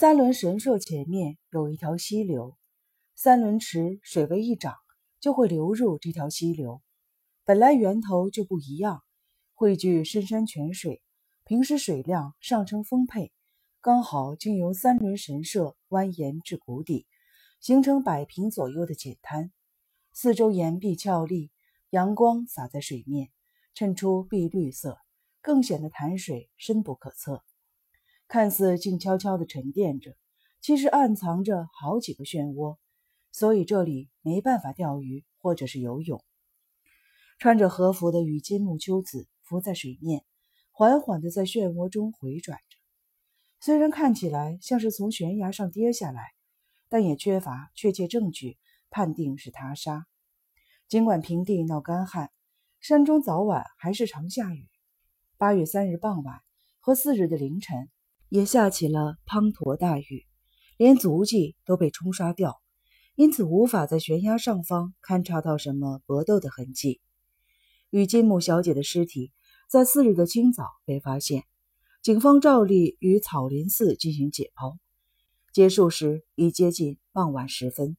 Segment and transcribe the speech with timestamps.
[0.00, 2.56] 三轮神社前面有一条溪流，
[3.16, 4.76] 三轮池水位一涨，
[5.18, 6.80] 就会流入这条溪流。
[7.44, 9.02] 本来源头就不一样，
[9.54, 11.02] 汇聚深山泉水，
[11.44, 13.32] 平时水量上升丰沛，
[13.80, 17.08] 刚好经由三轮神社蜿蜒至谷底，
[17.58, 19.50] 形成百平左右的浅滩。
[20.12, 21.50] 四周岩壁峭立，
[21.90, 23.30] 阳光洒在水面，
[23.74, 24.96] 衬出碧绿色，
[25.40, 27.42] 更显得潭水深不可测。
[28.28, 30.14] 看似静悄悄地沉淀着，
[30.60, 32.76] 其实暗藏着好几个漩涡，
[33.32, 36.22] 所以这里没办法钓鱼或者是游泳。
[37.38, 40.26] 穿着和服的羽金木秋子浮在水面，
[40.72, 42.76] 缓缓地在漩涡中回转着。
[43.60, 46.32] 虽然看起来像是从悬崖上跌下来，
[46.90, 48.58] 但也缺乏确切证据
[48.90, 50.06] 判定是他杀。
[50.86, 52.30] 尽管平地闹干旱，
[52.78, 54.68] 山中早晚还是常下雨。
[55.38, 56.42] 八月三日傍晚
[56.78, 57.88] 和四日的凌晨。
[58.28, 60.26] 也下起了滂沱大雨，
[60.76, 62.60] 连足迹都被冲刷掉，
[63.14, 67.00] 因此无法在悬崖上方勘察到什么搏斗的痕迹。
[67.90, 69.32] 与金木小姐的尸体
[69.68, 71.44] 在次日的清早被发现，
[72.02, 74.76] 警方照例于草林寺进行解剖，
[75.54, 77.96] 结束时已接近傍晚时分。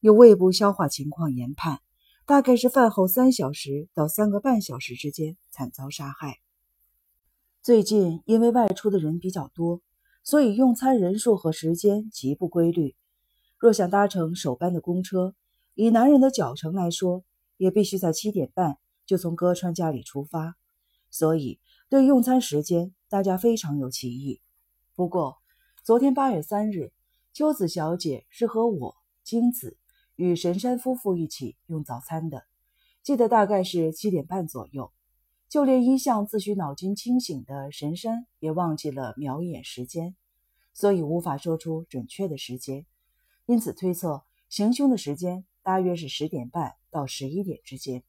[0.00, 1.80] 有胃部消化情况研判，
[2.26, 6.43] 大概是饭后三小时到三个半小时之间惨遭杀害。
[7.64, 9.80] 最近因为外出的人比较多，
[10.22, 12.94] 所以用餐人数和时间极不规律。
[13.56, 15.34] 若想搭乘首班的公车，
[15.72, 17.24] 以男人的脚程来说，
[17.56, 20.56] 也必须在七点半就从歌川家里出发。
[21.08, 24.42] 所以对用餐时间，大家非常有歧义。
[24.94, 25.38] 不过，
[25.82, 26.92] 昨天八月三日，
[27.32, 29.78] 秋子小姐是和我、京子
[30.16, 32.44] 与神山夫妇一起用早餐的，
[33.02, 34.92] 记得大概是七点半左右。
[35.54, 40.16] 就连一向自诩脑筋清醒的神山也忘记了瞄一眼时间，
[40.72, 42.86] 所以无法说出准确的时间。
[43.46, 48.02] 因此推测行凶的时间大约是十点半到十一点之间。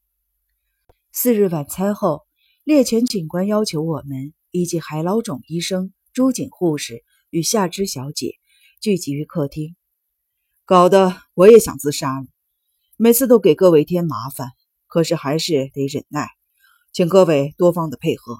[1.11, 2.25] 四日晚餐后，
[2.63, 8.31] 猎犬警官要求我们以及海老种医生、朱井护士与夏芝小姐
[8.81, 9.75] 聚集于客厅，
[10.65, 12.25] 搞得我也想自杀了。
[12.97, 14.49] 每次都给各位添麻烦，
[14.87, 16.27] 可是还是得忍耐。
[16.95, 18.37] 请各位多方的配合。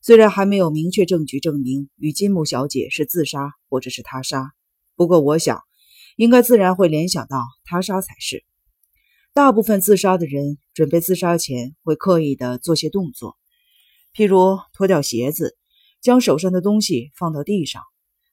[0.00, 4.54] 虽然还没有明确证据证明与金木小姐是自杀或者是他杀，
[4.94, 5.60] 不过我想
[6.16, 8.46] 应该自然会联想到他杀才是。
[9.34, 13.36] 大部分自杀的人准备自杀前会刻意的做些动作，
[14.14, 15.54] 譬如脱掉鞋子，
[16.00, 17.82] 将手上的东西放到地上，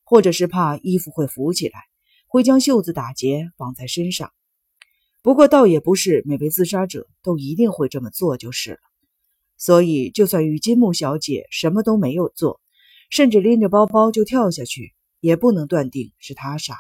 [0.06, 1.82] 或者是怕衣服会浮起来，
[2.28, 4.32] 会将袖子打结绑在身上。
[5.22, 8.78] 不过倒也不是每位自杀者都一定会这么做就是了。
[9.58, 12.60] 所以，就算与金木小姐什么都没有做，
[13.10, 16.76] 甚至拎着包包就跳下去，也不能断定是他杀。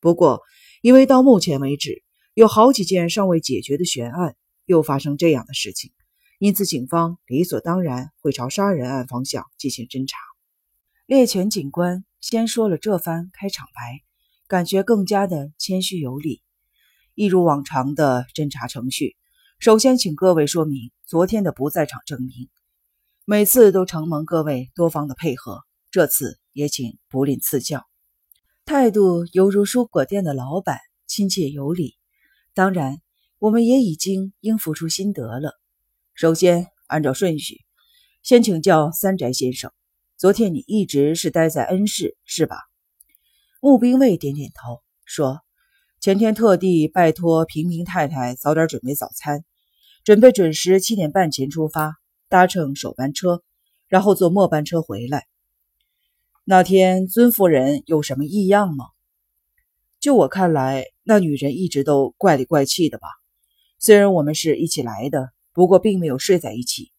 [0.00, 0.42] 不过，
[0.82, 2.02] 因为到目前为止
[2.34, 5.92] 有好几件尚未解决的悬案，又发生这样的事情，
[6.38, 10.18] 因此警方理所当然会朝杀人案方向进行侦查。
[11.06, 14.02] 猎犬警官先说了这番开场白，
[14.46, 16.42] 感觉更加的谦虚有礼，
[17.14, 19.16] 一如往常的侦查程序。
[19.60, 22.48] 首先，请各位说明昨天的不在场证明。
[23.26, 25.60] 每次都承蒙各位多方的配合，
[25.90, 27.84] 这次也请不吝赐教。
[28.64, 31.94] 态度犹如蔬果店的老板，亲切有礼。
[32.54, 33.02] 当然，
[33.38, 35.52] 我们也已经应付出心得了。
[36.14, 37.60] 首先，按照顺序，
[38.22, 39.70] 先请教三宅先生。
[40.16, 42.56] 昨天你一直是待在恩市，是吧？
[43.60, 45.42] 穆兵卫点点头，说
[46.00, 49.44] ：“前天特地拜托平民太太早点准备早餐。”
[50.02, 51.96] 准备准时七点半前出发，
[52.28, 53.42] 搭乘首班车，
[53.86, 55.26] 然后坐末班车回来。
[56.44, 58.86] 那天尊夫人有什么异样吗？
[60.00, 63.08] 就我看来，那女人一直都怪里怪气的吧。
[63.78, 66.90] 虽然我们是一起来的，不过并没有睡在一起，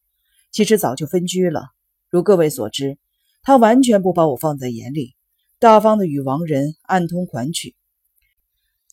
[0.51, 1.69] 其实早就分居了。
[2.09, 2.99] 如各位所知，
[3.41, 5.15] 她完全不把我放在眼里，
[5.57, 7.75] 大方的与王仁暗通款曲。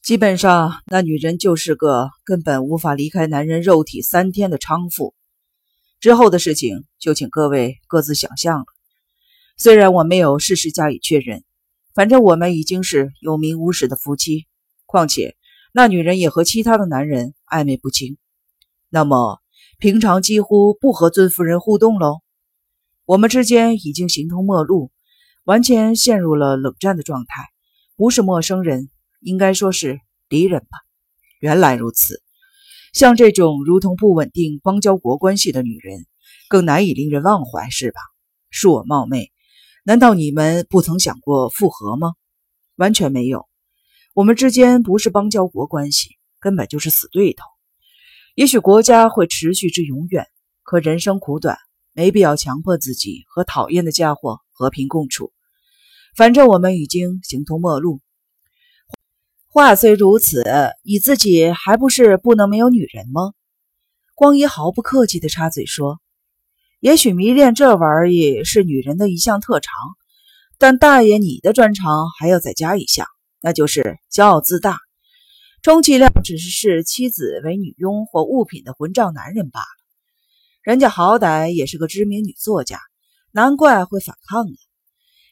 [0.09, 5.15] 基本上，那女人就是个根本无法离开男人肉体三天的娼妇。
[6.01, 8.65] 之后的事情就请各位各自想象了。
[9.59, 11.45] 虽然我没有事实加以确认，
[11.93, 14.47] 反正我们已经是有名无实的夫妻。
[14.87, 15.37] 况且
[15.75, 18.17] 那女人也和其他的男人暧昧不清，
[18.89, 19.41] 那么
[19.77, 22.21] 平常几乎不和尊夫人互动喽。
[23.05, 24.91] 我们之间已经形同陌路，
[25.45, 27.45] 完全陷入了冷战的状态，
[27.95, 28.89] 不是陌生人。
[29.21, 30.79] 应该说是敌人吧。
[31.41, 32.23] 原来如此，
[32.93, 36.07] 像这种如同不稳定邦交国关系的女人，
[36.49, 38.01] 更难以令人忘怀，是吧？
[38.51, 39.31] 恕我冒昧，
[39.85, 42.15] 难道你们不曾想过复合吗？
[42.77, 43.49] 完全没有。
[44.15, 47.45] 我们之间不是邦交国关系，根本就是死对头。
[48.35, 50.27] 也许国家会持续至永远，
[50.63, 51.57] 可人生苦短，
[51.93, 55.33] 没必要强迫自己和讨厌的家伙和平共处。
[56.17, 58.01] 反正我们已经形同陌路。
[59.51, 60.45] 话虽如此，
[60.85, 63.33] 你自己还不是不能没有女人吗？
[64.15, 66.01] 光一毫不客气地插嘴说
[66.81, 69.73] ：“也许迷恋这玩意是女人的一项特长，
[70.59, 73.07] 但大爷你的专长还要再加一项，
[73.41, 74.77] 那就是骄傲自大，
[75.63, 79.67] 充其量只是视妻子为女佣或物品的混账男人罢了。
[80.63, 82.79] 人家好歹也是个知名女作家，
[83.33, 84.53] 难怪会反抗呢。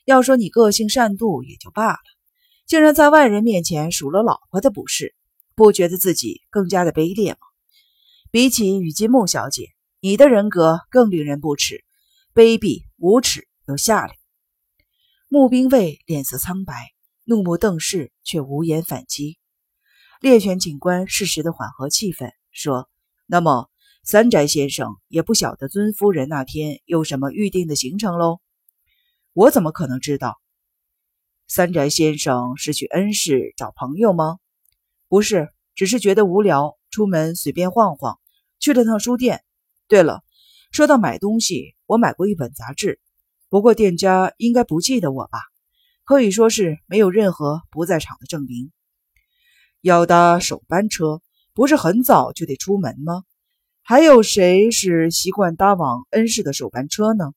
[0.07, 1.99] 要说你个性善妒也就罢了，
[2.67, 5.15] 竟然在外人面前数落老婆的不是，
[5.55, 7.39] 不觉得自己更加的卑劣吗？”
[8.33, 9.71] 比起雨金木小姐，
[10.01, 11.85] 你的人格更令人不齿，
[12.35, 14.15] 卑鄙、无耻又下流。
[15.29, 16.93] 穆兵卫脸色苍白，
[17.25, 19.39] 怒目瞪视，却无言反击。
[20.21, 22.89] 猎犬警官适时的缓和气氛，说
[23.27, 23.71] ：“那么，
[24.03, 28.41] 三宅先生也不晓得尊夫人那天有什么预定的行程喽？
[29.33, 30.41] 我怎么可能知道？
[31.49, 34.39] 三宅先生是去恩市找朋友吗？
[35.09, 38.19] 不是，只是觉得无聊。”出门随便晃晃，
[38.59, 39.45] 去了趟书店。
[39.87, 40.23] 对了，
[40.73, 43.01] 说到买东西，我买过一本杂志，
[43.51, 45.39] 不过店家应该不记得我吧？
[46.05, 48.73] 可以说是没有任何不在场的证明。
[49.83, 51.21] 要搭首班车，
[51.53, 53.25] 不是很早就得出门吗？
[53.83, 57.35] 还有谁是习惯搭往恩市的首班车呢？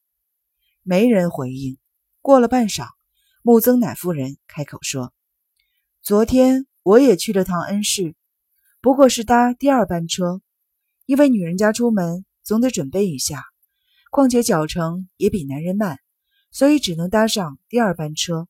[0.84, 1.78] 没人回应。
[2.22, 2.88] 过了半晌，
[3.42, 5.14] 穆曾乃夫人开口说
[6.04, 8.16] ：“昨天我也去了趟恩市。”
[8.82, 10.42] 不过是搭第二班车，
[11.06, 13.44] 因为女人家出门总得准备一下，
[14.10, 16.00] 况且脚程也比男人慢，
[16.52, 18.48] 所以只能搭上第二班车。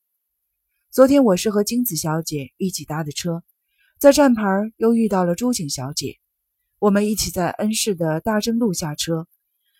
[0.92, 3.44] 昨天我是和金子小姐一起搭的车，
[3.98, 4.44] 在站牌
[4.78, 6.18] 又遇到了朱景小姐，
[6.78, 9.28] 我们一起在恩市的大正路下车，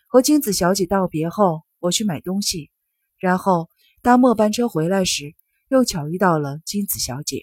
[0.08, 2.70] 和金子小姐道别后，我去买东西，
[3.18, 3.68] 然后
[4.02, 5.34] 搭末班车回来时，
[5.68, 7.42] 又巧遇到了金子小姐。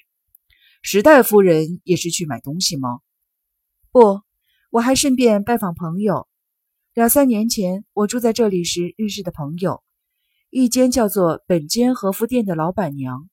[0.82, 3.00] 时代夫人也是去买东西吗？
[3.92, 4.22] 不，
[4.72, 6.28] 我还顺便拜访朋友。
[6.96, 9.84] 两三年前我住在这里时认识的朋友，
[10.50, 13.30] 一间叫做本间和服店的老板娘，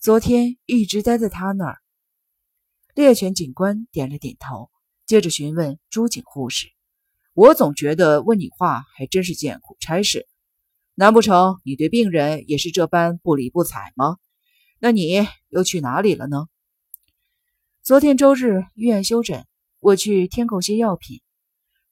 [0.00, 1.78] 昨天一直待在他那儿。
[2.94, 4.68] 猎犬警官点了点头，
[5.06, 6.66] 接着询问朱警护士
[7.34, 10.26] ：“我总觉得问你话还真是件苦差事，
[11.00, 14.16] 难不成你对病人也是这般不理不睬吗？
[14.80, 16.48] 那你又去哪里了呢？”
[17.84, 19.46] 昨天周日医院休诊，
[19.78, 21.20] 我去添购些药品，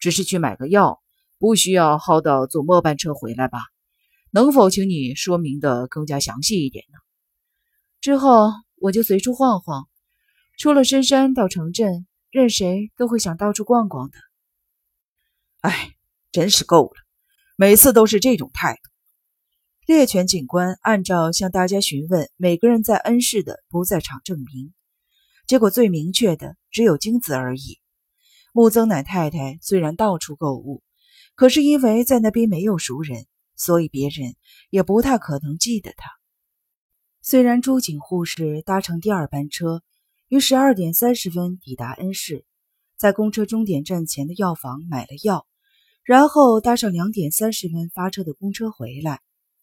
[0.00, 1.00] 只是去买个药，
[1.38, 3.60] 不需要耗到坐末班车回来吧？
[4.32, 6.98] 能否请你说明的更加详细一点呢？
[8.00, 9.88] 之后我就随处晃晃，
[10.58, 14.18] 出了深山到城镇，任谁都会想到处逛逛的。
[15.60, 15.94] 哎，
[16.32, 16.96] 真是够了，
[17.54, 18.90] 每次都是这种态度。
[19.86, 24.74] 猎犬警官按照向大家询问每个人在恩市的不在场证明。
[25.46, 27.78] 结果最明确的只有京子而已。
[28.52, 30.82] 木曾乃太太虽然到处购物，
[31.36, 34.34] 可是因为在那边没有熟人，所以别人
[34.70, 36.10] 也不太可能记得她。
[37.22, 39.84] 虽然朱景护士搭乘第二班车，
[40.26, 42.44] 于十二点三十分抵达恩市，
[42.96, 45.46] 在公车终点站前的药房买了药，
[46.02, 49.20] 然后搭上两点三十分发车的公车回来。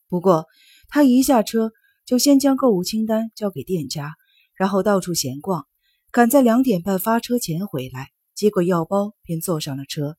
[0.08, 0.48] 不过
[0.88, 1.72] 他一下车
[2.06, 4.16] 就先将购物清单交给店家，
[4.56, 5.68] 然后到处闲逛。
[6.12, 10.18] 赶在两点半发车前回来，接过药包便坐上了车。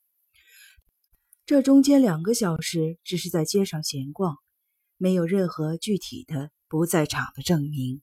[1.47, 4.39] 这中间两个小时只是在街上闲逛，
[4.97, 8.03] 没有任何具体的不在场的证明。